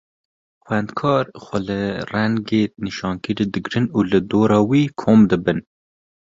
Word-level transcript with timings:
Xwendekar 0.65 1.25
xwe 1.43 1.57
li 1.67 1.81
rengê 2.11 2.63
nîşankirî 2.85 3.45
digirin 3.53 3.85
û 3.97 3.99
li 4.11 4.19
dora 4.29 4.59
wî 4.69 4.83
kom 5.01 5.19
dibin. 5.31 5.59